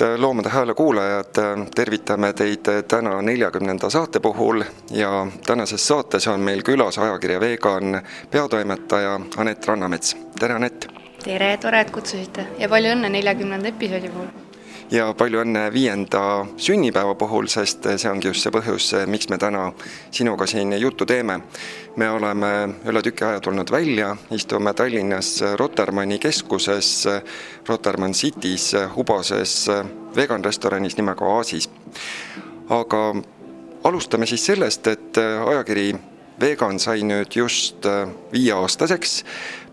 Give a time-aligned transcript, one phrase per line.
[0.00, 1.24] head Loomade Hääle kuulajad,
[1.74, 9.20] tervitame teid täna neljakümnenda saate puhul ja tänases saates on meil külas ajakirja Vegan peatoimetaja
[9.36, 10.16] Anett Rannamets.
[10.38, 10.86] tere, Anett!
[11.24, 14.49] tere, tore, et kutsusite ja palju õnne neljakümnenda episoodi puhul!
[14.90, 19.70] Ja palju õnne viienda sünnipäeva puhul, sest see ongi just see põhjus, miks me täna
[20.10, 21.40] sinuga siin juttu teeme.
[21.96, 22.50] me oleme
[22.86, 27.08] üle tüki aja tulnud välja, istume Tallinnas Rotermanni keskuses,
[27.68, 29.68] Rotermann City's huboses
[30.16, 31.68] vegan restoranis nimega Oasis.
[32.68, 33.14] aga
[33.84, 35.94] alustame siis sellest, et ajakiri
[36.40, 37.84] Vegan sai nüüd just
[38.32, 39.24] viieaastaseks,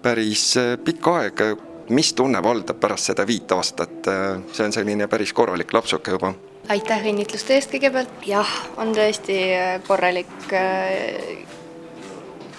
[0.02, 4.09] päris pikk aeg mis tunne valdab pärast seda viit aastat,
[4.52, 6.34] see on selline päris korralik lapsuke juba.
[6.70, 11.45] aitäh õnnitluste eest kõigepealt, jah, on tõesti äh, korralik, äh,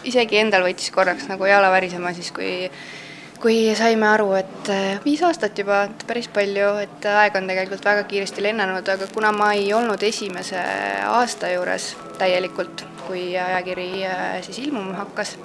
[0.09, 2.71] isegi endal võttis korraks nagu jala värisema siis, kui
[3.39, 7.85] kui saime aru, et äh, viis aastat juba, et päris palju, et aeg on tegelikult
[7.85, 10.63] väga kiiresti lennanud, aga kuna ma ei olnud esimese
[11.07, 13.91] aasta juures täielikult, kui ajakiri
[14.43, 15.37] siis ilmuma hakkas,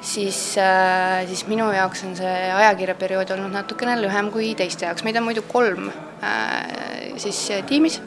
[0.00, 5.18] siis, äh, siis minu jaoks on see ajakirjaperiood olnud natukene lühem kui teiste jaoks, meid
[5.18, 8.00] on muidu kolm äh, siis tiimis,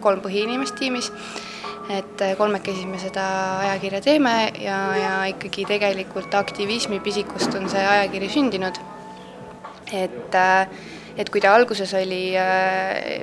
[0.00, 1.10] kolm põhiinimest tiimis,
[1.90, 3.26] et äh, kolmekesi me seda
[3.66, 8.82] ajakirja teeme ja, ja ikkagi tegelikult aktivismi pisikust on see ajakiri sündinud.
[9.92, 10.36] et,
[11.18, 12.36] et kui ta alguses oli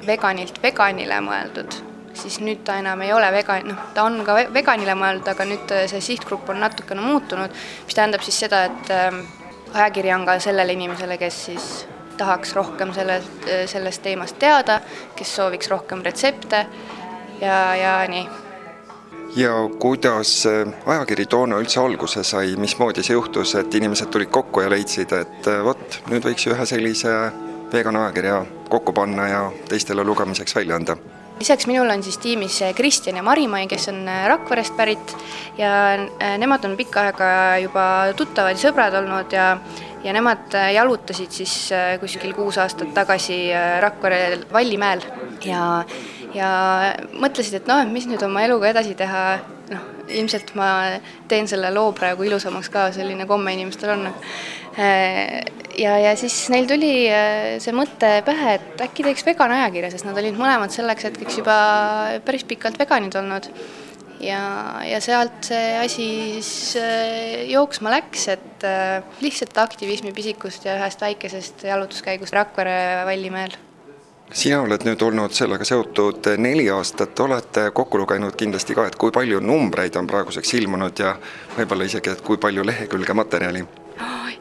[0.08, 1.78] veganilt veganile mõeldud
[2.18, 5.73] siis nüüd ta enam ei ole vegan, noh, ta on ka veganile mõeldud, aga nüüd
[5.76, 7.54] äh, see sihtgrupp on natukene muutunud,
[7.86, 9.22] mis tähendab siis seda, et äh,
[9.74, 11.70] ajakiri on ka sellele inimesele, kes siis
[12.18, 14.82] tahaks rohkem sellelt, äh, sellest teemast teada,
[15.16, 16.66] kes sooviks rohkem retsepte
[17.41, 18.28] ja, ja nii.
[19.38, 24.72] ja kuidas ajakiri toona üldse alguse sai, mismoodi see juhtus, et inimesed tulid kokku ja
[24.74, 27.14] leidsid, et vot, nüüd võiks ühe sellise
[27.72, 28.41] vegan ajakirja
[28.72, 30.97] kokku panna ja teistele lugemiseks välja anda
[31.40, 35.16] lisaks minul on siis tiimis Kristjan ja Marimai, kes on äh, Rakverest pärit
[35.58, 37.30] ja äh, nemad on pikka aega
[37.62, 37.86] juba
[38.18, 39.50] tuttavad ja sõbrad olnud ja
[40.03, 41.56] ja nemad äh, jalutasid siis
[42.02, 43.47] kuskil kuus aastat tagasi
[43.81, 45.03] Rakvere Vallimäel.
[45.46, 45.84] Ja,
[46.34, 46.50] ja
[47.14, 49.24] mõtlesid, et noh, et mis nüüd oma eluga edasi teha,
[50.07, 50.69] ilmselt ma
[51.28, 54.09] teen selle loo praegu ilusamaks ka, selline komme inimestel on
[54.78, 55.41] Äh,
[55.78, 60.06] ja, ja siis neil tuli äh, see mõte pähe, et äkki teeks vegan ajakirja, sest
[60.06, 61.57] nad olid mõlemad selleks hetkeks juba
[62.25, 63.50] päris pikalt veganid olnud.
[64.22, 64.41] ja,
[64.85, 66.07] ja sealt see asi
[66.38, 68.67] siis äh, jooksma läks, et
[69.25, 72.78] lihtsalt aktivismi pisikust ja ühest väikesest jalutuskäigust Rakvere
[73.09, 73.57] Vallimäel
[74.34, 79.12] sina oled nüüd olnud sellega seotud neli aastat, olete kokku lugenud kindlasti ka, et kui
[79.12, 81.16] palju numbreid on praeguseks ilmunud ja
[81.58, 83.66] võib-olla isegi, et kui palju lehekülge materjali.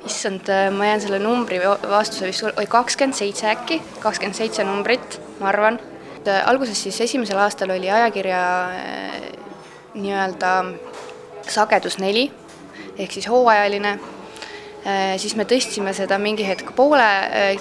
[0.06, 1.58] Issand, äh, ma jään selle numbri
[1.90, 5.80] vastuse vist, oi kakskümmend seitse äkki, kakskümmend seitse numbrit, ma arvan.
[6.44, 9.20] alguses siis esimesel aastal oli ajakirja äh,
[9.94, 10.52] nii-öelda
[11.48, 12.32] sagedus neli
[12.98, 13.88] ehk siis hooajaline.
[13.88, 14.15] äh,
[15.18, 17.08] siis me tõstsime seda mingi hetk poole,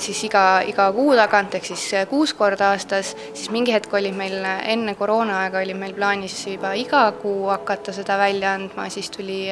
[0.02, 4.46] siis iga, iga kuu tagant, ehk siis kuus korda aastas, siis mingi hetk oli meil
[4.46, 9.46] enne koroonaaega oli meil plaanis juba iga kuu hakata seda välja andma, siis tuli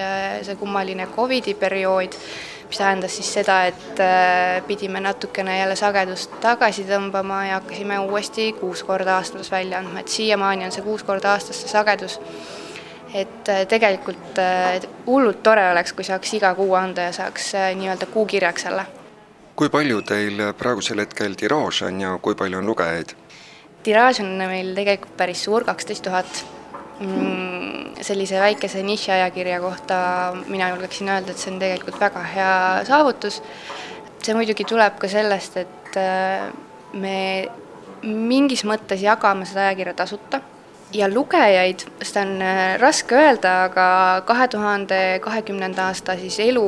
[0.45, 2.19] see kummaline Covidi periood
[2.73, 8.47] mis tähendas siis seda, et äh, pidime natukene jälle sagedust tagasi tõmbama ja hakkasime uuesti
[8.57, 12.17] kuus korda aastas välja andma, et siiamaani on see kuus korda aastas see sagedus.
[13.13, 18.09] Et äh, tegelikult äh, hullult tore oleks, kui saaks iga kuu anda ja saaks nii-öelda
[18.13, 18.85] kuukirjaks selle.
[19.55, 23.15] kui palju teil praegusel hetkel tiraaž on ja kui palju on lugejaid?
[23.83, 26.43] tiraaž on meil tegelikult päris suur, kaksteist tuhat
[27.03, 29.95] Mm, sellise väikese nišiajakirja kohta
[30.47, 32.53] mina julgeksin öelda, et see on tegelikult väga hea
[32.85, 33.41] saavutus.
[34.23, 36.53] see muidugi tuleb ka sellest, et äh,
[36.93, 37.49] me
[38.03, 40.39] mingis mõttes jagame seda ajakirja tasuta
[40.93, 43.85] ja lugejaid, seda on äh, raske öelda, aga
[44.27, 46.65] kahe tuhande kahekümnenda aasta siis elu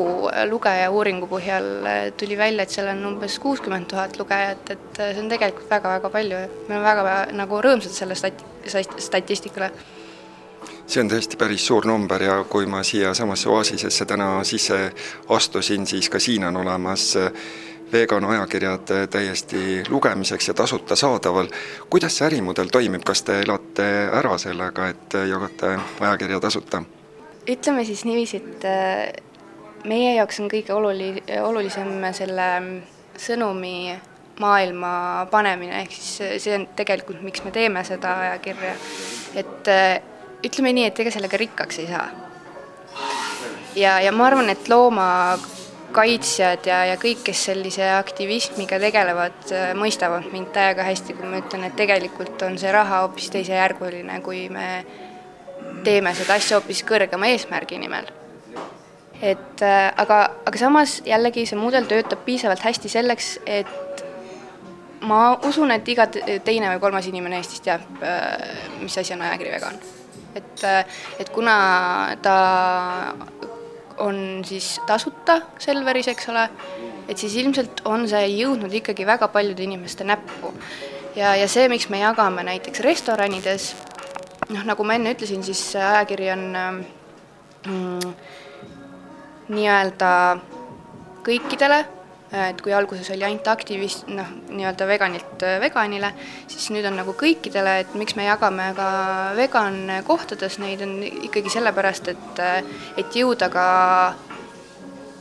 [0.49, 5.21] lugeja uuringu põhjal äh, tuli välja, et seal on umbes kuuskümmend tuhat lugejat, et see
[5.21, 6.39] on tegelikult väga-väga palju.
[6.45, 8.49] Ja me oleme väga nagu rõõmsad selle stati-,
[8.97, 9.71] statistikale.
[10.85, 14.91] See on tõesti päris suur number ja kui ma siiasamasse Oasisesse täna sisse
[15.33, 17.31] astusin, siis ka siin on olemas äh,
[17.91, 21.47] vegan ajakirjad äh, täiesti lugemiseks ja tasuta saadaval.
[21.89, 26.83] kuidas see ärimudel toimib, kas te elate ära sellega, et äh, jagate ajakirja tasuta?
[27.49, 28.63] ütleme siis niiviisi, et
[29.85, 32.79] meie jaoks on kõige oluli-, olulisem selle mm,
[33.21, 33.75] sõnumi
[34.39, 38.73] maailma panemine, ehk siis see on tegelikult, miks me teeme seda ajakirja,
[39.37, 39.69] et
[40.45, 42.07] ütleme nii, et ega sellega rikkaks ei saa.
[43.75, 45.37] ja, ja ma arvan, et looma
[45.95, 49.47] kaitsjad ja, ja kõik, kes sellise aktivismiga tegelevad,
[49.79, 54.45] mõistavad mind täiega hästi, kui ma ütlen, et tegelikult on see raha hoopis teisejärguline, kui
[54.53, 54.69] me
[55.85, 58.11] teeme seda asja hoopis kõrgema eesmärgi nimel.
[59.21, 64.03] et aga, aga samas jällegi see mudel töötab piisavalt hästi selleks, et
[65.07, 67.85] ma usun, et iga teine või kolmas inimene Eestis teab,
[68.81, 69.79] mis asi on ajakiri vegan.
[70.35, 70.65] et,
[71.19, 71.55] et kuna
[72.21, 72.35] ta
[73.97, 76.49] on siis tasuta Selveris, eks ole,
[77.07, 80.53] et siis ilmselt on see jõudnud ikkagi väga paljude inimeste näppu.
[81.15, 83.73] ja, ja see, miks me jagame näiteks restoranides,
[84.49, 86.45] noh, nagu ma enne ütlesin, siis ajakiri on
[87.67, 88.15] mm,
[89.55, 90.11] nii-öelda
[91.25, 91.83] kõikidele
[92.35, 96.11] et kui alguses oli ainult aktivist, noh, nii-öelda veganilt äh, veganile,
[96.51, 98.87] siis nüüd on nagu kõikidele, et miks me jagame ka
[99.37, 102.59] vegan kohtades neid, on ikkagi sellepärast, et, äh,
[102.99, 103.67] et jõuda ka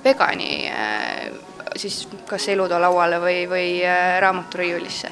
[0.05, 1.31] vegani äh,
[1.79, 3.71] siis kas elutoalauale või, või
[4.23, 5.11] raamaturiiulisse.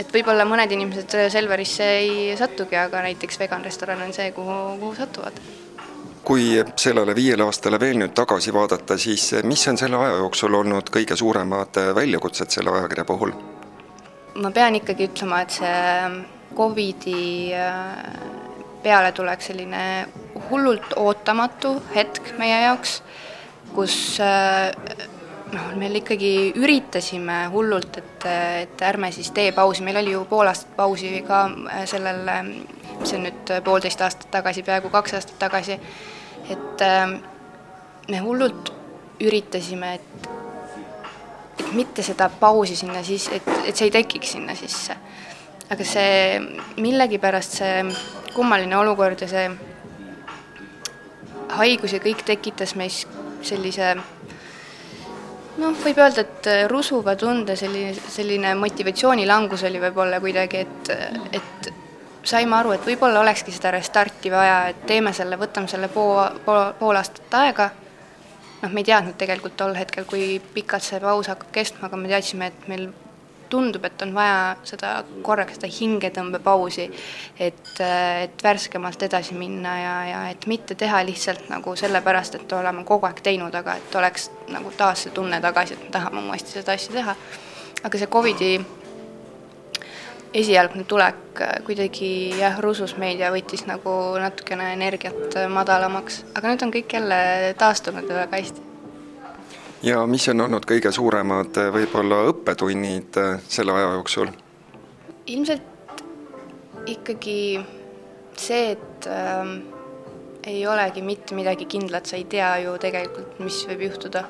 [0.00, 4.94] et võib-olla mõned inimesed Selverisse ei satugi, aga näiteks vegan restoran on see, kuhu, kuhu
[4.96, 5.42] satuvad
[6.30, 10.92] kui sellele viiele aastale veel nüüd tagasi vaadata, siis mis on selle aja jooksul olnud
[10.94, 13.32] kõige suuremad väljakutsed selle ajakirja puhul?
[14.38, 16.20] ma pean ikkagi ütlema, et see
[16.54, 17.96] Covidi äh,
[18.84, 19.80] pealetulek, selline
[20.52, 23.00] hullult ootamatu hetk meie jaoks,
[23.74, 24.70] kus äh,
[25.50, 26.32] noh, meil ikkagi
[26.62, 28.28] üritasime hullult, et,
[28.68, 31.42] et ärme siis tee pausi, meil oli ju pool aastat pausi ka
[31.90, 32.22] sellel,
[33.00, 35.80] mis on nüüd poolteist aastat tagasi, peaaegu kaks aastat tagasi
[36.50, 37.16] et ähm,
[38.10, 38.72] me hullult
[39.20, 40.28] üritasime, et,
[41.60, 44.96] et mitte seda pausi sinna siis, et, et see ei tekiks sinna sisse.
[45.70, 46.40] aga see
[46.82, 47.74] millegipärast see
[48.34, 49.44] kummaline olukord ja see
[51.60, 53.04] haigus ja kõik tekitas meis
[53.46, 53.92] sellise
[55.60, 60.92] noh, võib öelda, et rusuva tunde, selline, selline motivatsioonilangus oli võib-olla kuidagi, et,
[61.38, 61.70] et
[62.24, 66.72] saime aru, et võib-olla olekski seda restarti vaja, et teeme selle, võtame selle pool, pool,
[66.78, 67.70] pool aastat aega,
[68.62, 72.10] noh, me ei teadnud tegelikult tol hetkel, kui pikalt see paus hakkab kestma, aga me
[72.12, 72.90] teadsime, et meil
[73.50, 74.92] tundub, et on vaja seda
[75.26, 76.86] korraks seda hingetõmbepausi,
[77.38, 82.84] et, et värskemalt edasi minna ja, ja et mitte teha lihtsalt nagu sellepärast, et oleme
[82.88, 86.60] kogu aeg teinud, aga et oleks nagu taas see tunne tagasi, et me tahame uuesti
[86.60, 87.16] seda asja teha.
[87.82, 88.52] aga see Covidi
[90.34, 96.52] esialgne tulek äh, kuidagi jah, rusus meid ja võttis nagu natukene energiat äh, madalamaks, aga
[96.52, 97.20] nüüd on kõik jälle
[97.58, 98.68] taastunud väga hästi.
[99.82, 104.32] ja mis on olnud kõige suuremad äh, võib-olla õppetunnid selle aja jooksul?
[105.26, 105.70] ilmselt
[106.86, 107.60] ikkagi
[108.40, 109.54] see, et äh,
[110.46, 114.24] ei olegi mitte midagi kindlat, sa ei tea ju tegelikult, mis võib juhtuda.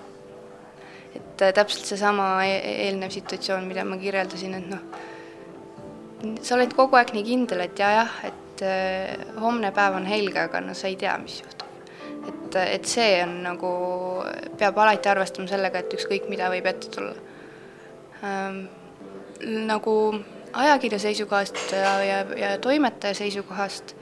[1.14, 4.82] et täpselt seesama e eelnev situatsioon, mida ma kirjeldasin, et noh,
[6.42, 10.46] sa oled kogu aeg nii kindel, et ja jah, et äh, homne päev on helge,
[10.48, 11.68] aga no sa ei tea, mis juhtub.
[12.28, 13.70] et, et see on nagu,
[14.58, 17.14] peab alati arvestama sellega, et ükskõik mida võib ette tulla
[18.24, 18.66] ähm,.
[19.40, 19.94] nagu
[20.52, 23.94] ajakirja seisukohast ja, ja, ja toimetaja seisukohast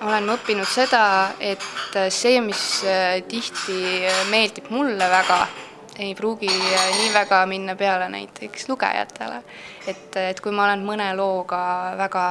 [0.00, 1.02] olen ma õppinud seda,
[1.44, 5.42] et see, mis äh, tihti meeldib mulle väga,
[6.00, 9.42] ei pruugi nii väga minna peale näiteks lugejatele.
[9.86, 11.62] et, et kui ma olen mõne looga
[11.98, 12.24] väga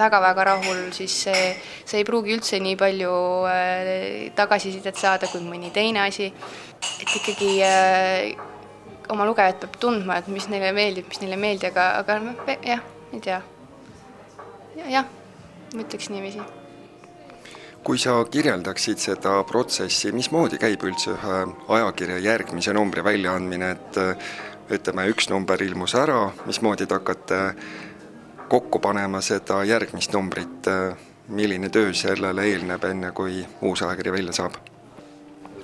[0.00, 1.40] väga-väga rahul, siis see,
[1.84, 3.14] see ei pruugi üldse nii palju
[3.50, 6.30] äh, tagasisidet saada kui mõni teine asi.
[7.02, 11.68] et ikkagi äh, oma lugejat peab tundma, et mis neile meeldib, mis neile ei meeldi,
[11.72, 13.42] aga, aga noh, jah, ei tea
[14.78, 14.88] ja,.
[15.00, 15.12] jah,
[15.74, 16.59] ma ütleks niiviisi
[17.84, 21.36] kui sa kirjeldaksid seda protsessi, mismoodi käib üldse ühe
[21.76, 24.00] ajakirja järgmise numbri väljaandmine, et
[24.76, 27.40] ütleme, üks number ilmus ära, mismoodi te hakkate
[28.50, 30.68] kokku panema seda järgmist numbrit,
[31.30, 34.58] milline töö sellele eelneb, enne kui uus ajakiri välja saab?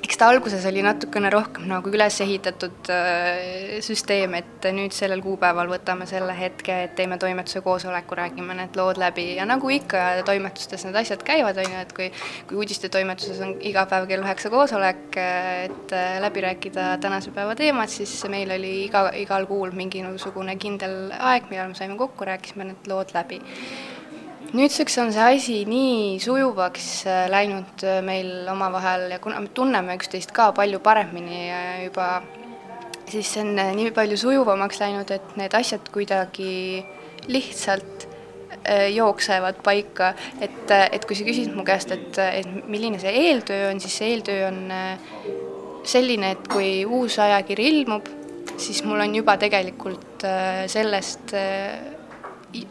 [0.07, 5.67] Eks ta alguses oli natukene rohkem nagu üles ehitatud äh, süsteem, et nüüd sellel kuupäeval
[5.73, 9.33] võtame selle hetke, et teeme toimetuse koosoleku, räägime need lood läbi.
[9.41, 12.09] Ja nagu ikka toimetustes need asjad käivad, on ju, et kui
[12.47, 17.91] kui uudistetoimetuses on iga päev kell üheksa koosolek, et äh, läbi rääkida tänase päeva teemad,
[17.91, 22.91] siis meil oli iga, igal kuul mingisugune kindel aeg, millal me saime kokku, rääkisime need
[22.93, 23.43] lood läbi
[24.55, 29.97] nüüdseks on see asi nii sujuvaks äh, läinud äh, meil omavahel ja kuna me tunneme
[29.99, 32.23] üksteist ka palju paremini äh, juba,
[33.11, 36.85] siis see on nii palju sujuvamaks läinud, et need asjad kuidagi
[37.31, 38.12] lihtsalt
[38.67, 40.09] jooksevad paika,
[40.43, 44.09] et, et kui sa küsid mu käest, et, et milline see eeltöö on, siis see
[44.11, 44.59] eeltöö on
[45.87, 48.11] selline, et kui uus ajakiri ilmub,
[48.59, 50.26] siis mul on juba tegelikult
[50.73, 51.37] sellest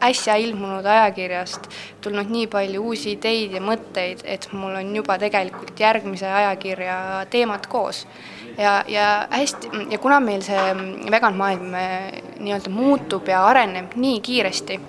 [0.04, 1.70] äsja ilmunud ajakirjast
[2.01, 6.98] tulnud nii palju uusi ideid ja mõtteid, et mul on juba tegelikult järgmise ajakirja
[7.30, 8.06] teemad koos.
[8.58, 10.68] ja, ja hästi, ja kuna meil see
[11.12, 14.80] vegan maailm äh, nii-öelda muutub ja areneb nii kiiresti,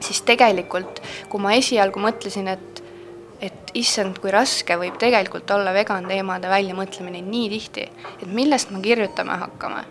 [0.00, 2.84] siis tegelikult, kui ma esialgu mõtlesin, et
[3.38, 7.84] et issand, kui raske võib tegelikult olla vegan teemade väljamõtlemine nii tihti,
[8.18, 9.84] et millest me kirjutama hakkame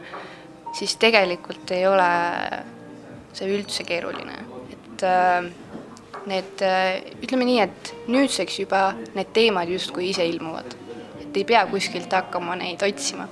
[0.78, 2.10] siis tegelikult ei ole
[3.38, 4.38] see üldse keeruline,
[4.74, 5.50] et äh,
[6.28, 10.74] need, äh, ütleme nii, et nüüdseks juba need teemad justkui ise ilmuvad,
[11.22, 13.28] et ei pea kuskilt hakkama neid otsima.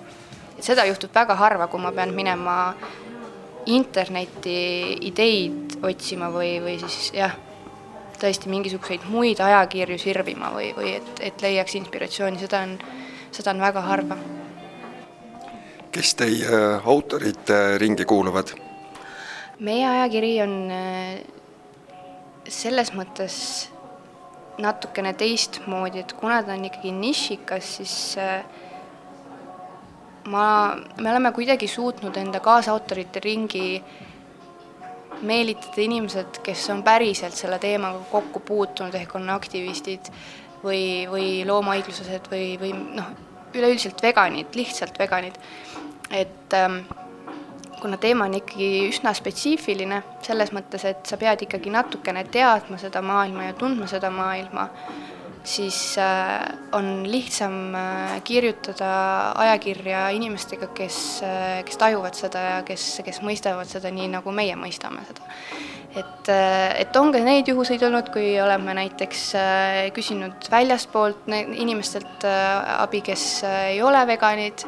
[0.55, 2.75] et seda juhtub väga harva, kui ma pean minema
[3.65, 4.55] internetti
[5.09, 7.33] ideid otsima või, või siis jah,
[8.21, 12.77] tõesti mingisuguseid muid ajakirju sirvima või, või et, et leiaks inspiratsiooni, seda on,
[13.35, 14.19] seda on väga harva
[15.95, 18.64] kes teie äh, autorite ringi kuuluvad?
[19.59, 21.23] Meie ajakiri on äh,
[22.47, 23.37] selles mõttes
[24.61, 28.43] natukene teistmoodi, et kuna ta on ikkagi nišikas, siis äh,
[30.31, 30.47] ma,
[30.99, 33.67] me oleme kuidagi suutnud enda kaasautorite ringi
[35.25, 40.11] meelitada inimesed, kes on päriselt selle teemaga kokku puutunud, ehk on aktivistid
[40.63, 43.13] või, või loomaõigluslased või, või noh,
[43.55, 45.39] üleüldiselt veganid, lihtsalt veganid.
[46.11, 46.83] Et ähm,
[47.85, 53.03] kuna teema on ikkagi üsna spetsiifiline, selles mõttes, et sa pead ikkagi natukene teadma seda
[53.05, 54.65] maailma ja tundma seda maailma,
[55.45, 56.41] siis äh,
[56.73, 58.89] on lihtsam äh, kirjutada
[59.43, 64.57] ajakirja inimestega, kes, äh, kes tajuvad seda ja kes, kes mõistavad seda nii, nagu meie
[64.57, 65.29] mõistame seda.
[65.95, 66.31] et,
[66.81, 69.21] et on ka neid juhuseid olnud, kui oleme näiteks
[69.95, 74.65] küsinud väljastpoolt inimestelt abi, kes ei ole veganid,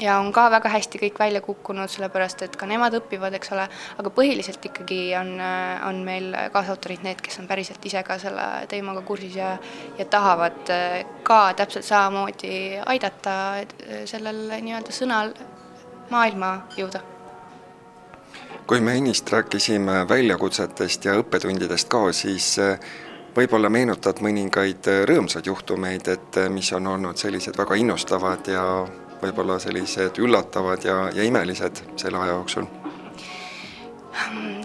[0.00, 3.68] ja on ka väga hästi kõik välja kukkunud, sellepärast et ka nemad õpivad, eks ole,
[3.98, 5.34] aga põhiliselt ikkagi on,
[5.88, 9.56] on meil kaasautorid need, kes on päriselt ise ka selle teemaga kursis ja
[9.98, 10.70] ja tahavad
[11.22, 13.34] ka täpselt samamoodi aidata
[14.08, 15.34] sellel nii-öelda sõnal
[16.10, 17.02] maailma jõuda.
[18.66, 22.54] Kui me ennist rääkisime väljakutsetest ja õppetundidest ka, siis
[23.36, 28.64] võib-olla meenutad mõningaid rõõmsaid juhtumeid, et mis on olnud sellised väga innustavad ja
[29.22, 32.68] võib-olla sellised üllatavad ja, ja imelised selle aja jooksul?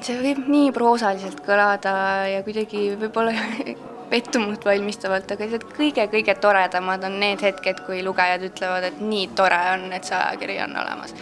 [0.04, 1.94] see võib nii proosaliselt kõlada
[2.30, 3.34] ja kuidagi võib-olla
[4.12, 9.60] pettumust valmistavalt, aga lihtsalt kõige-kõige toredamad on need hetked, kui lugejad ütlevad, et nii tore
[9.74, 11.16] on, et see ajakiri on olemas.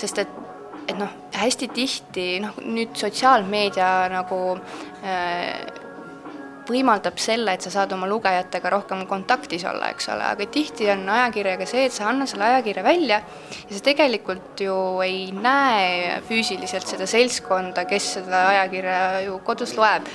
[0.00, 0.32] sest et,
[0.86, 4.40] et noh, hästi tihti noh, nüüd sotsiaalmeedia nagu
[5.04, 5.81] äh,
[6.68, 11.04] võimaldab selle, et sa saad oma lugejatega rohkem kontaktis olla, eks ole, aga tihti on
[11.10, 16.86] ajakirjaga see, et sa annad selle ajakirja välja ja sa tegelikult ju ei näe füüsiliselt
[16.94, 20.06] seda seltskonda, kes seda ajakirja ju kodus loeb.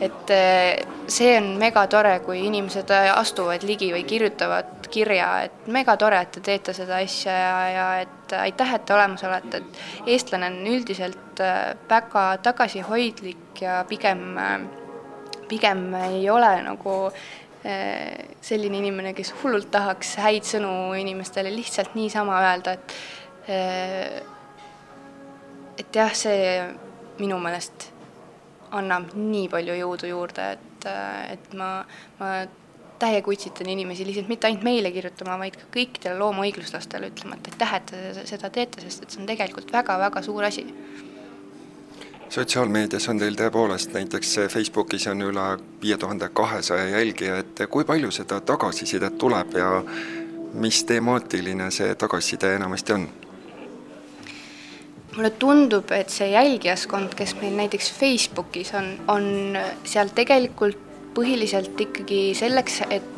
[0.00, 6.34] et eh, see on megatore, kui inimesed astuvad ligi või kirjutavad kirja, et megatore, et
[6.36, 10.58] te teete seda asja ja, ja et aitäh, et te olemas olete, et eestlane on
[10.76, 14.85] üldiselt eh, väga tagasihoidlik ja pigem äh,
[15.48, 16.96] pigem ei ole nagu
[17.64, 22.96] eh, selline inimene, kes hullult tahaks häid sõnu inimestele lihtsalt niisama öelda, et
[23.52, 24.20] eh,
[25.76, 26.60] et jah, see
[27.20, 27.90] minu meelest
[28.76, 30.86] annab nii palju jõudu juurde, et,
[31.32, 31.70] et ma,
[32.20, 32.30] ma
[33.00, 37.74] täiega utsitan inimesi lihtsalt mitte ainult meile kirjutama, vaid ka kõikidele loomaõiguslastele ütlema, et aitäh,
[37.78, 40.64] et te seda teete, sest et see on tegelikult väga-väga suur asi
[42.28, 45.46] sotsiaalmeedias on teil tõepoolest näiteks Facebookis on üle
[45.82, 49.70] viie tuhande kahesaja jälgija, et kui palju seda tagasisidet tuleb ja
[50.54, 53.08] mis temaatiline see tagasiside enamasti on?
[55.16, 59.56] mulle tundub, et see jälgijaskond, kes meil näiteks Facebookis on, on
[59.88, 60.82] seal tegelikult
[61.16, 63.12] põhiliselt ikkagi selleks, et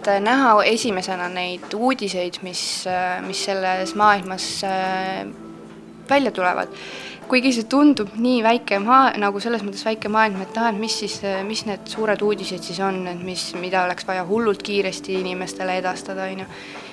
[0.00, 2.62] et näha esimesena neid uudiseid, mis,
[3.26, 4.46] mis selles maailmas
[6.08, 6.72] välja tulevad
[7.30, 10.96] kuigi see tundub nii väike maa, nagu selles mõttes väike maailm, et ah, et mis
[11.04, 15.78] siis, mis need suured uudised siis on, et mis, mida oleks vaja hullult kiiresti inimestele
[15.78, 16.48] edastada, on ju,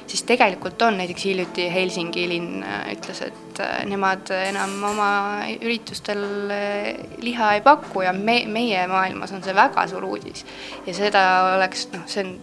[0.08, 5.10] siis tegelikult on, näiteks hiljuti Helsingi linn äh, ütles, et äh, nemad enam oma
[5.58, 6.92] üritustel äh,
[7.24, 10.46] liha ei paku ja me, meie maailmas on see väga suur uudis.
[10.86, 11.24] ja seda
[11.56, 12.38] oleks, noh, see on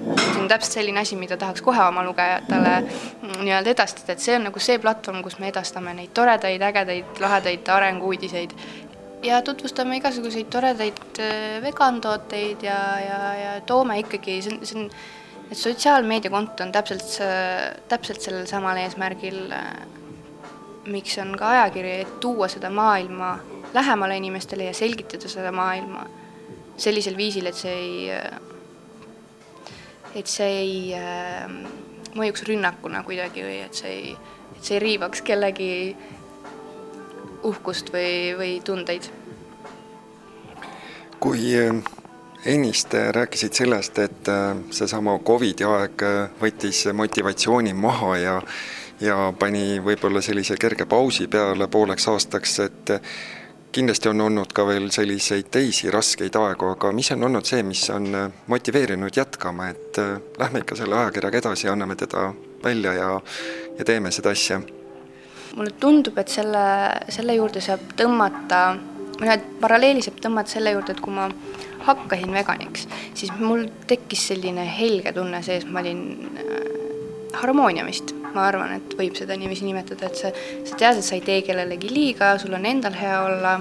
[0.00, 2.74] see on täpselt selline asi, mida tahaks kohe oma lugejatele
[3.40, 7.72] nii-öelda edastada, et see on nagu see platvorm, kus me edastame neid toredaid, ägedaid, lahedaid
[7.76, 8.56] arengu-uudiseid
[9.26, 14.84] ja tutvustame igasuguseid toredaid äh, vegan tooteid ja, ja, ja toome ikkagi, see on, see
[14.84, 14.92] on
[15.50, 17.16] et sotsiaalmeediakonto on täpselt
[17.90, 19.40] täpselt sellel samal eesmärgil,
[20.90, 23.32] miks on ka ajakiri, et tuua seda maailma
[23.74, 26.06] lähemale inimestele ja selgitada seda maailma
[26.80, 28.14] sellisel viisil, et see ei,
[30.14, 31.46] et see ei äh,
[32.16, 34.16] mõjuks rünnakuna kuidagi või et see ei,
[34.56, 35.70] et see ei riivaks kellegi
[37.46, 39.10] uhkust või, või tundeid.
[41.20, 41.76] kui äh,
[42.44, 48.42] ennist rääkisid sellest, et äh, seesama Covidi aeg äh, võttis motivatsiooni maha ja
[49.00, 52.90] ja pani võib-olla sellise kerge pausi peale pooleks aastaks, et
[53.72, 57.84] kindlasti on olnud ka veel selliseid teisi raskeid aegu, aga mis on olnud see, mis
[57.94, 58.08] on
[58.50, 60.00] motiveerinud jätkama, et
[60.38, 62.32] lähme ikka selle ajakirjaga edasi, anname teda
[62.64, 63.10] välja ja,
[63.78, 64.60] ja teeme seda asja?
[65.56, 66.60] mulle tundub, et selle,
[67.10, 68.60] selle juurde saab tõmmata,
[69.18, 71.26] või noh, et paralleeli saab tõmmata selle juurde, et kui ma
[71.88, 72.86] hakkasin veganiks,
[73.18, 76.04] siis mul tekkis selline helge tunne sees, ma olin
[76.38, 80.30] äh, harmooniamist, ma arvan, et võib seda niiviisi nimetada, et sa,
[80.68, 83.58] sa tead, et sa ei tee kellelegi liiga, sul on endal hea olla,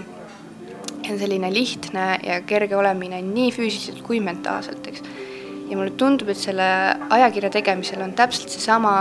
[1.06, 5.06] ja selline lihtne ja kerge olemine nii füüsiliselt kui mentaalselt, eks.
[5.70, 6.70] ja mulle tundub, et selle
[7.10, 8.94] ajakirja tegemisel on täpselt seesama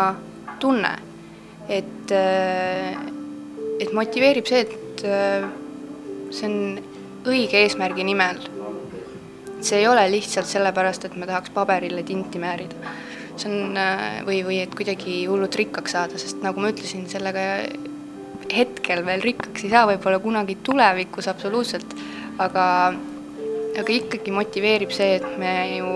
[0.60, 0.94] tunne,
[1.68, 2.94] et, äh,
[3.80, 5.50] et motiveerib see, et äh,
[6.32, 6.78] see on
[7.28, 8.40] õige eesmärgi nimel
[9.60, 12.74] see ei ole lihtsalt sellepärast, et me tahaks paberile tinti määrida.
[13.40, 17.44] See on äh, või, või et kuidagi hullult rikkaks saada, sest nagu ma ütlesin, sellega
[18.48, 21.92] hetkel veel rikkaks ei saa, võib-olla kunagi tulevikus absoluutselt,
[22.40, 22.64] aga,
[23.78, 25.92] aga ikkagi motiveerib see, et me ju,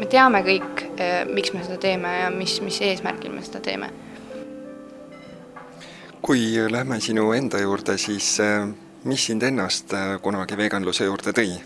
[0.00, 3.90] me teame kõik, äh, miks me seda teeme ja mis, mis eesmärgil me seda teeme.
[6.22, 8.66] kui lähme sinu enda juurde, siis äh,
[9.04, 11.58] mis sind ennast kunagi veganluse juurde tõi?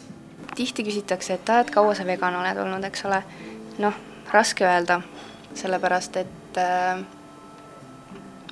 [0.54, 3.22] tihti küsitakse, et aa, et kaua sa vegan oled olnud, eks ole.
[3.80, 3.94] noh,
[4.32, 5.00] raske öelda,
[5.58, 7.02] sellepärast et äh,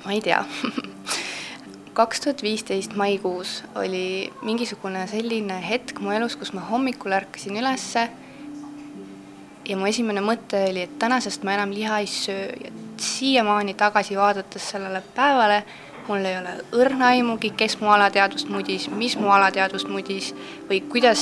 [0.05, 0.43] ma ei tea.
[1.93, 8.07] kaks tuhat viisteist maikuus oli mingisugune selline hetk mu elus, kus ma hommikul ärkasin ülesse
[9.67, 12.47] ja mu esimene mõte oli, et tänasest ma enam liha ei söö.
[12.63, 15.63] Ja siiamaani tagasi vaadates sellele päevale
[16.07, 20.31] mul ei ole õrna aimugi, kes mu alateadvust mudis, mis mu alateadvust mudis
[20.69, 21.21] või kuidas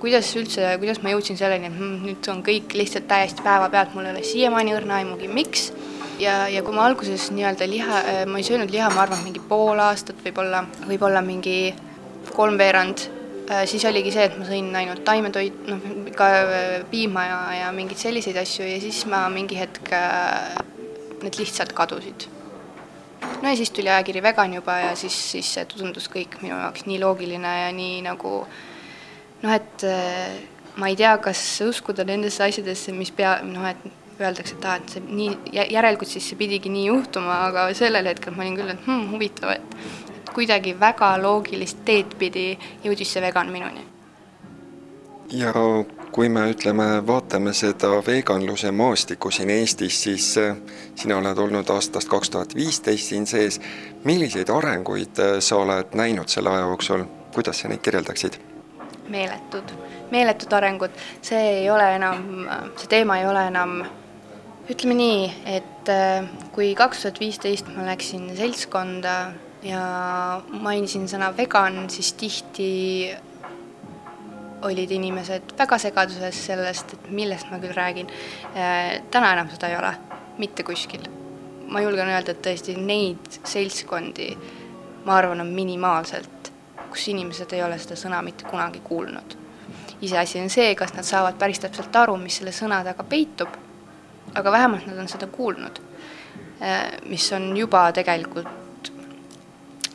[0.00, 4.08] kuidas üldse, kuidas ma jõudsin selleni, et mm, nüüd on kõik lihtsalt täiesti päevapealt, mul
[4.08, 5.68] ei ole siiamaani õrna aimugi, miks.
[6.22, 9.42] ja, ja kui ma alguses nii-öelda liha, äh, ma ei söönud liha, ma arvan, mingi
[9.50, 11.74] pool aastat, võib-olla, võib-olla mingi
[12.34, 13.04] kolmveerand,
[13.50, 15.84] äh, siis oligi see, et ma sõin ainult taimetoit, noh,
[16.18, 19.94] ka äh, piima ja, ja mingeid selliseid asju ja siis ma mingi hetk,
[21.18, 22.28] need lihtsalt kadusid
[23.42, 26.84] no ja siis tuli ajakiri Vegan juba ja siis, siis see tundus kõik minu jaoks
[26.86, 28.58] nii loogiline ja nii nagu äh,
[29.42, 30.38] noh, et äh,
[30.76, 34.94] ma ei tea, kas uskuda nendesse asjadesse, mis pea, noh, et öeldakse, et aa, et
[34.94, 35.30] see nii,
[35.74, 39.54] järelikult siis see pidigi nii juhtuma, aga sellel hetkel ma olin küll, et hmm, huvitav,
[39.54, 42.50] et kuidagi väga loogilist teed pidi
[42.84, 43.86] jõudis see vegan minuni.
[45.30, 45.52] ja
[46.12, 50.56] kui me ütleme, vaatame seda veganluse maastikku siin Eestis, siis äh,
[50.96, 53.60] sina oled olnud aastast kaks tuhat viisteist siin sees.
[54.04, 58.47] milliseid arenguid äh, sa oled näinud selle aja jooksul, kuidas sa neid kirjeldaksid?
[59.08, 59.72] Meeletud,
[60.10, 62.28] meeletud arengud, see ei ole enam,
[62.76, 63.80] see teema ei ole enam
[64.68, 69.14] ütleme nii, et äh, kui kaks tuhat viisteist ma läksin seltskonda
[69.64, 69.82] ja
[70.60, 72.68] mainisin sõna vegan, siis tihti
[74.68, 78.10] olid inimesed väga segaduses sellest, et millest ma küll räägin.
[78.52, 79.94] Äh, täna enam seda ei ole,
[80.38, 81.08] mitte kuskil.
[81.68, 84.30] ma julgen öelda, et tõesti neid seltskondi,
[85.04, 86.37] ma arvan, on minimaalselt
[86.88, 89.36] kus inimesed ei ole seda sõna mitte kunagi kuulnud.
[90.02, 93.48] iseasi on see, kas nad saavad päris täpselt aru, mis selle sõna taga peitub,
[94.34, 95.80] aga vähemalt nad on seda kuulnud,
[96.62, 98.92] äh, mis on juba tegelikult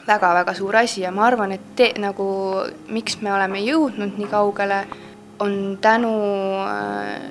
[0.07, 2.25] väga-väga suur asi ja ma arvan, et te, nagu
[2.91, 4.83] miks me oleme jõudnud nii kaugele,
[5.39, 6.11] on tänu,
[6.67, 7.21] äh,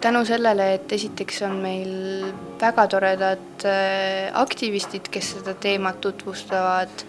[0.00, 7.04] tänu sellele, et esiteks on meil väga toredad äh, aktivistid, kes seda teemat tutvustavad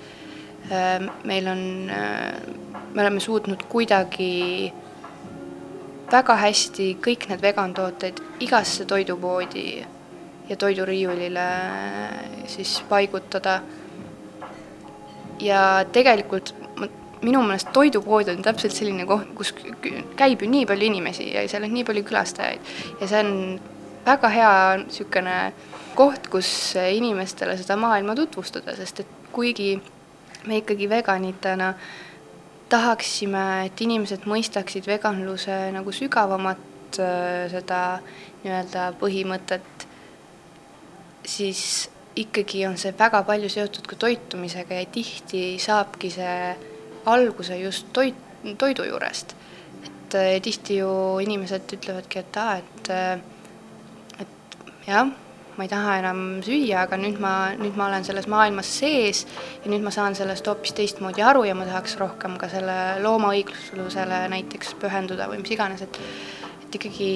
[1.23, 2.33] meil on, äh,
[2.93, 4.73] me oleme suutnud kuidagi
[6.11, 9.67] väga hästi kõik need vegantooted igasse toidupoodi
[10.49, 13.61] ja toiduriiulile äh, siis paigutada.
[15.39, 16.53] ja tegelikult
[17.21, 19.53] minu meelest toidupood on täpselt selline koht, kus
[20.15, 23.33] käib ju nii palju inimesi ja seal on nii palju külastajaid ja see on
[24.05, 25.37] väga hea niisugune
[25.95, 29.75] koht, kus inimestele seda maailma tutvustada, sest et kuigi
[30.47, 31.73] me ikkagi veganitena
[32.73, 37.79] tahaksime, et inimesed mõistaksid veganluse nagu sügavamat äh, seda
[38.43, 39.87] nii-öelda põhimõtet,
[41.25, 46.35] siis ikkagi on see väga palju seotud ka toitumisega ja tihti saabki see
[47.09, 48.17] alguse just toit,
[48.57, 49.35] toidu juurest.
[49.83, 52.89] et äh, tihti ju inimesed ütlevadki, et aa, et
[54.23, 55.09] et jah,
[55.57, 59.25] ma ei taha enam süüa, aga nüüd ma, nüüd ma olen selles maailmas sees
[59.63, 64.25] ja nüüd ma saan sellest hoopis teistmoodi aru ja ma tahaks rohkem ka selle loomaõigluslusele
[64.33, 66.01] näiteks pühenduda või mis iganes, et
[66.63, 67.11] et ikkagi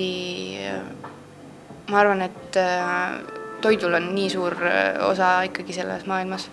[1.90, 3.20] ma arvan, et äh,
[3.62, 6.50] toidul on nii suur äh, osa ikkagi selles maailmas.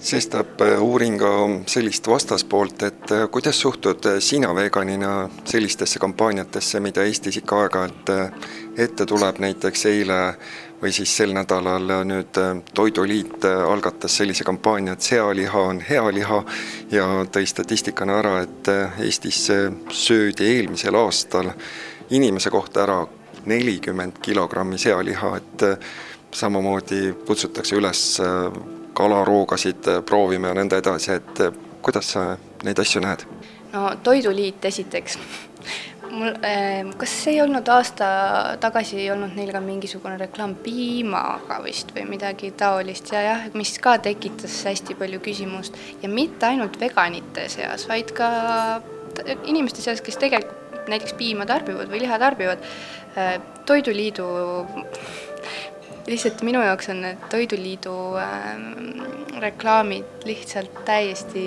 [0.00, 1.32] Sestap äh, uurin ka
[1.66, 8.14] sellist vastaspoolt, et kuidas suhtud sina veganina sellistesse kampaaniatesse, mida Eestis ikka aeg-ajalt
[8.76, 10.20] ette tuleb, näiteks eile
[10.82, 12.38] või siis sel nädalal nüüd
[12.74, 16.42] Toiduliit algatas sellise kampaania, et sealiha on hea liha
[16.92, 18.68] ja tõi statistikana ära, et
[19.04, 19.46] Eestis
[19.90, 21.50] söödi eelmisel aastal
[22.10, 23.00] inimese kohta ära
[23.46, 25.66] nelikümmend kilogrammi sealiha, et
[26.34, 28.04] samamoodi kutsutakse üles
[28.96, 31.42] kalaroogasid proovima ja nõnda edasi, et
[31.82, 32.34] kuidas sa
[32.64, 33.24] neid asju näed?
[33.72, 35.18] no Toiduliit esiteks
[36.10, 38.08] mul, ehm, kas ei olnud aasta
[38.62, 43.76] tagasi ei olnud neil ka mingisugune reklaam piimaga vist või midagi taolist ja jah, mis
[43.82, 48.30] ka tekitas hästi palju küsimust ja mitte ainult veganite seas, vaid ka
[49.48, 52.62] inimeste seas, kes tegelikult näiteks piima tarbivad või liha tarbivad.
[53.16, 54.26] Ehm, toiduliidu,
[56.06, 61.46] lihtsalt minu jaoks on need Toiduliidu äh, reklaamid lihtsalt täiesti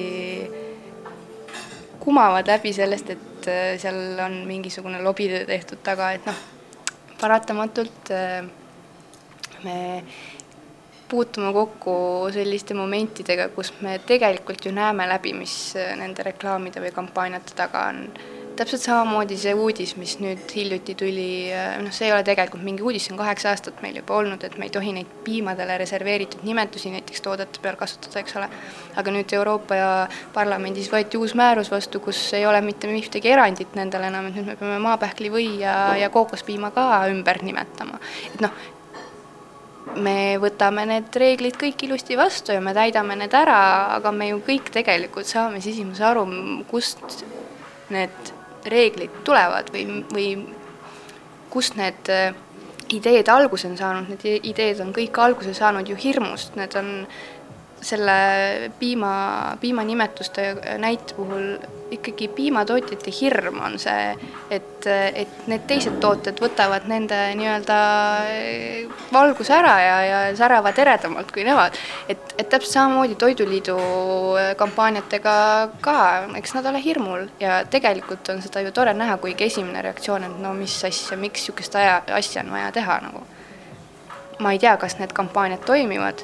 [2.00, 6.42] kumavad läbi sellest, et äh, seal on mingisugune lobitöö tehtud taga, et noh,
[7.22, 8.44] paratamatult äh,
[9.64, 9.78] me
[11.10, 11.94] puutume kokku
[12.34, 17.88] selliste momentidega, kus me tegelikult ju näeme läbi, mis äh, nende reklaamide või kampaaniate taga
[17.90, 18.06] on
[18.60, 21.28] täpselt samamoodi see uudis, mis nüüd hiljuti tuli,
[21.84, 24.58] noh, see ei ole tegelikult mingi uudis, see on kaheksa aastat meil juba olnud, et
[24.60, 28.50] me ei tohi neid piimadele reserveeritud nimetusi näiteks toodete peal kasutada, eks ole.
[29.00, 29.92] aga nüüd Euroopa ja
[30.36, 34.50] Parlamendis võeti uus määrus vastu, kus ei ole mitte ühtegi erandit nendele enam, et nüüd
[34.52, 38.02] me peame maapähklivõi ja, ja kookospiima ka ümber nimetama.
[38.34, 38.66] et noh,
[40.04, 43.62] me võtame need reeglid kõik ilusti vastu ja me täidame need ära,
[43.96, 46.28] aga me ju kõik tegelikult saame sisimas aru,
[46.70, 47.24] kust
[47.90, 50.30] need reeglid tulevad või, või
[51.50, 52.34] kust need äh,
[52.94, 56.94] ideed alguse on saanud, need ideed on kõik alguse saanud ju hirmust, need on
[57.82, 61.58] selle piima, piimanimetuste näite puhul
[61.92, 64.14] ikkagi piimatootjate hirm on see,
[64.52, 67.78] et, et need teised tooted võtavad nende nii-öelda
[69.14, 71.78] valguse ära ja, ja säravad eredamalt kui nemad.
[72.10, 73.78] et, et täpselt samamoodi Toiduliidu
[74.58, 75.36] kampaaniatega
[75.82, 75.98] ka,
[76.38, 80.42] eks nad ole hirmul ja tegelikult on seda ju tore näha, kuigi esimene reaktsioon, et
[80.44, 83.26] no mis asja, miks niisugust asja on vaja teha nagu.
[84.40, 86.22] ma ei tea, kas need kampaaniad toimivad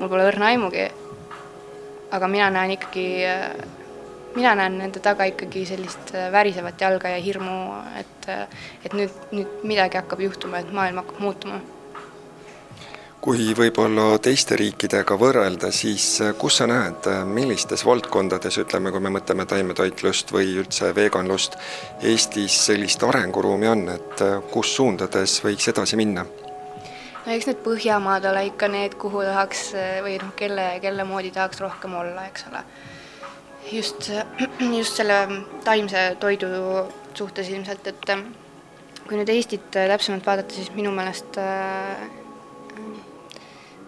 [0.00, 0.88] mul pole õrna aimugi.
[2.14, 3.06] aga mina näen ikkagi,
[4.36, 7.56] mina näen nende taga ikkagi sellist värisevat jalga ja hirmu,
[7.98, 8.28] et,
[8.84, 11.58] et nüüd, nüüd midagi hakkab juhtuma, et maailm hakkab muutuma
[13.24, 19.46] kui võib-olla teiste riikidega võrrelda, siis kus sa näed, millistes valdkondades, ütleme, kui me mõtleme
[19.48, 21.56] taimetoitlust või üldse veganlust,
[22.04, 26.26] Eestis sellist arenguruumi on, et kus suundades võiks edasi minna?
[27.24, 29.70] No eks need Põhjamaad ole ikka need, kuhu tahaks
[30.04, 32.64] või noh, kelle, kelle moodi tahaks rohkem olla, eks ole.
[33.72, 34.10] just,
[34.78, 35.20] just selle
[35.64, 36.50] taimse toidu
[37.14, 38.12] suhtes ilmselt, et
[39.04, 41.38] kui nüüd Eestit täpsemalt vaadata, siis minu meelest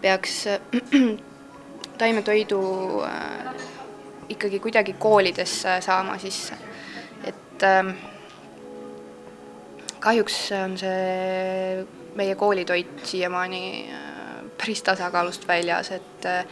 [0.01, 0.43] peaks
[2.01, 2.61] taimetoidu
[4.33, 6.57] ikkagi kuidagi koolidesse saama sisse,
[7.25, 7.65] et
[10.03, 11.85] kahjuks on see
[12.17, 14.17] meie koolitoit siiamaani äh,
[14.57, 16.45] päris tasakaalust väljas, et äh,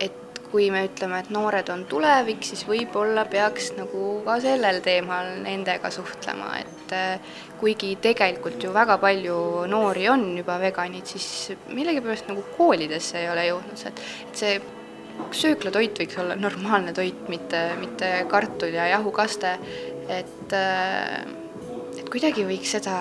[0.00, 5.36] et kui me ütleme, et noored on tulevik, siis võib-olla peaks nagu ka sellel teemal
[5.44, 9.38] nendega suhtlema, et äh, kuigi tegelikult ju väga palju
[9.70, 14.60] noori on juba veganid, siis millegipärast nagu koolidesse ei ole jõudnud see, et, see
[15.36, 19.52] sööklatoit võiks olla normaalne toit, mitte, mitte kartul ja jahukaste,
[20.08, 20.54] et
[22.00, 22.94] et kuidagi võiks seda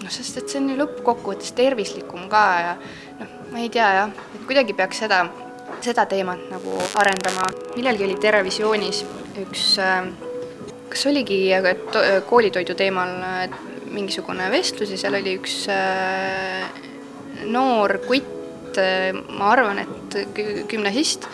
[0.00, 2.72] noh, sest et see on ju lõppkokkuvõttes tervislikum ka ja
[3.20, 5.22] noh, ma ei tea jah, et kuidagi peaks seda,
[5.84, 7.48] seda teemat nagu arendama.
[7.76, 9.04] millalgi oli Terevisioonis
[9.44, 10.10] üks, äh,
[10.90, 11.42] kas oligi
[12.28, 13.14] koolitoidu teemal
[13.90, 16.66] mingisugune vestlus ja seal oli üks äh,
[17.50, 20.20] noor kutt, äh, ma arvan, et
[20.70, 21.26] gümnasist,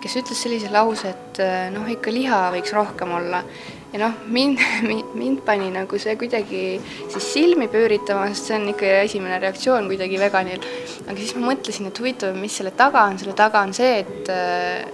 [0.00, 1.40] kes ütles sellise lause, et
[1.74, 3.42] noh, ikka liha võiks rohkem olla
[3.92, 4.58] ja noh, mind,
[5.20, 6.62] mind pani nagu see kuidagi
[7.10, 10.64] siis silmi pööritama, sest see on ikka esimene reaktsioon kuidagi veganil.
[11.06, 14.30] aga siis ma mõtlesin, et huvitav, mis selle taga on, selle taga on see, et
[14.34, 14.86] äh,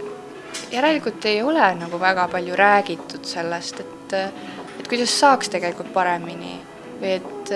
[0.73, 4.17] järelikult ei ole nagu väga palju räägitud sellest, et,
[4.81, 6.57] et kuidas saaks tegelikult paremini.
[6.97, 7.51] Või et,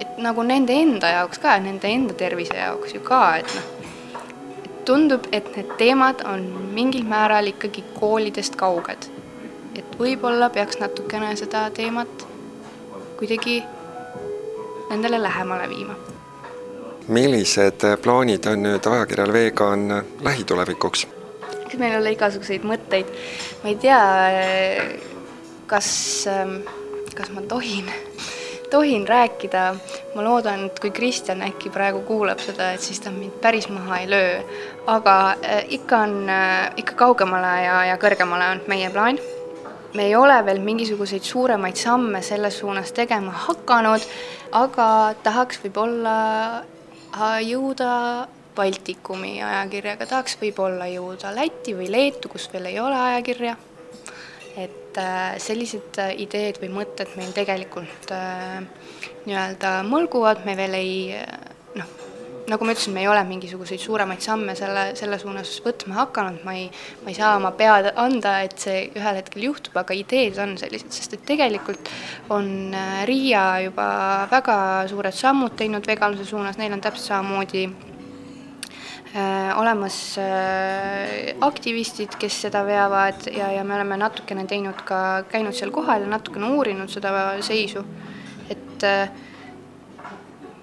[0.00, 4.22] et nagu nende enda jaoks ka, nende enda tervise jaoks ju ka, et noh,
[4.88, 9.10] tundub, et need teemad on mingil määral ikkagi koolidest kauged
[9.78, 12.26] et võib-olla peaks natukene seda teemat
[13.16, 13.62] kuidagi
[14.90, 15.94] nendele lähemale viima.
[17.08, 19.88] millised plaanid on nüüd ajakirjal Vegan
[20.22, 21.06] lähitulevikuks?
[21.66, 23.12] eks meil ole igasuguseid mõtteid,
[23.62, 24.00] ma ei tea,
[25.66, 25.88] kas,
[27.14, 27.90] kas ma tohin,
[28.74, 29.64] tohin rääkida,
[30.14, 34.02] ma loodan, et kui Kristjan äkki praegu kuulab seda, et siis ta mind päris maha
[34.02, 34.36] ei löö,
[34.86, 39.18] aga äh, ikka on, äh, ikka kaugemale ja, ja kõrgemale on meie plaan
[39.96, 44.04] me ei ole veel mingisuguseid suuremaid samme selles suunas tegema hakanud,
[44.52, 44.88] aga
[45.24, 46.16] tahaks võib-olla
[47.44, 47.92] jõuda
[48.56, 53.56] Baltikumi ajakirjaga, tahaks võib-olla jõuda Lätti või Leetu, kus veel ei ole ajakirja.
[54.56, 58.62] et äh, sellised äh, ideed või mõtted meil tegelikult äh,
[59.26, 60.94] nii-öelda mõlguvad, me veel ei
[61.76, 61.90] noh,
[62.50, 66.54] nagu ma ütlesin, me ei ole mingisuguseid suuremaid samme selle, selle suunas võtma hakanud, ma
[66.58, 66.68] ei,
[67.02, 70.92] ma ei saa oma pead anda, et see ühel hetkel juhtub, aga ideed on sellised,
[70.94, 71.90] sest et tegelikult
[72.34, 73.88] on äh, Riia juba
[74.30, 74.56] väga
[74.90, 82.62] suured sammud teinud veganluse suunas, neil on täpselt samamoodi äh, olemas äh, aktivistid, kes seda
[82.68, 87.10] veavad ja, ja me oleme natukene teinud ka, käinud seal kohal ja natukene uurinud seda
[87.42, 87.82] seisu,
[88.46, 89.25] et äh,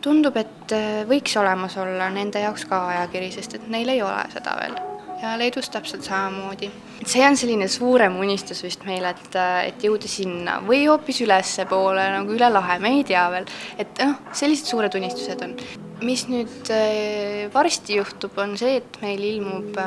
[0.04, 4.26] tundub, et äh, võiks olemas olla nende jaoks ka ajakiri, sest et neil ei ole
[4.34, 4.82] seda veel.
[5.24, 6.68] ja Leedus täpselt samamoodi.
[7.02, 11.24] et see on selline suurem unistus vist meil, et, äh, et jõuda sinna või hoopis
[11.24, 13.48] ülespoole nagu üle lahe, me ei tea veel.
[13.80, 15.56] et noh, sellised suured unistused on.
[16.04, 19.80] mis nüüd äh, varsti juhtub, on see, et meil ilmub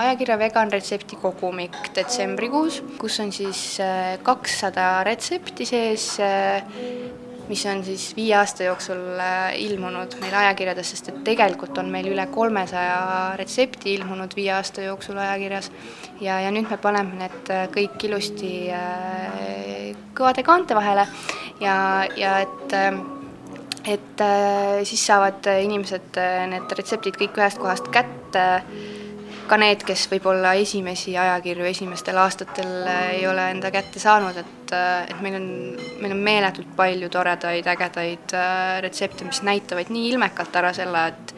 [0.00, 3.64] ajakirja Vegan retsepti kogumik detsembrikuus, kus on siis
[4.24, 6.14] kakssada retsepti sees
[7.50, 12.06] mis on siis viie aasta jooksul äh, ilmunud meil ajakirjades, sest et tegelikult on meil
[12.12, 15.70] üle kolmesaja retsepti ilmunud viie aasta jooksul ajakirjas.
[16.20, 21.08] ja, ja nüüd me paneme need äh, kõik ilusti äh, kõvade kaante vahele
[21.60, 21.76] ja,
[22.16, 22.78] ja et
[23.90, 24.22] et
[24.84, 26.18] siis saavad inimesed
[26.52, 28.42] need retseptid kõik ühest kohast kätte
[29.50, 32.70] ka need, kes võib-olla esimesi ajakirju esimestel aastatel
[33.16, 34.74] ei ole enda kätte saanud, et,
[35.10, 35.48] et meil on,
[36.02, 41.34] meil on meeletult palju toredaid, ägedaid äh, retsepte, mis näitavad nii ilmekalt ära selle, et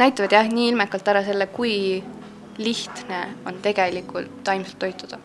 [0.00, 1.74] näitavad jah, nii ilmekalt ära selle, kui
[2.62, 5.20] lihtne on tegelikult taimselt toituda.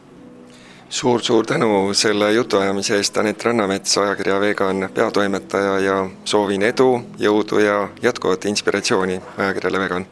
[0.90, 7.82] Suur-suur tänu selle jutuajamise eest, Anett Rannamets, ajakirja Vegan peatoimetaja ja soovin edu, jõudu ja
[8.04, 10.08] jätkuvat inspiratsiooni ajakirjale Vegan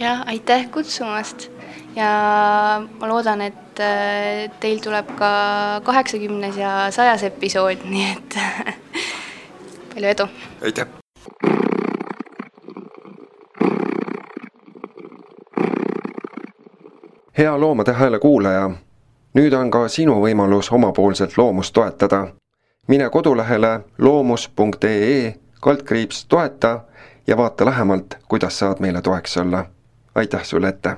[0.00, 1.50] jah, aitäh kutsumast
[1.96, 2.10] ja
[3.00, 5.30] ma loodan, et äh, teil tuleb ka
[5.84, 8.38] kaheksakümnes ja sajas episood, nii et
[9.94, 10.28] palju edu!
[10.62, 10.86] aitäh!
[17.38, 18.70] hea Loomade Hääle kuulaja,
[19.34, 22.26] nüüd on ka sinu võimalus omapoolselt loomust toetada.
[22.88, 26.80] mine kodulehele loomus.ee kaldkriips toeta
[27.26, 29.64] ja vaata lähemalt, kuidas saad meile toeks olla
[30.18, 30.96] aitäh sulle ette!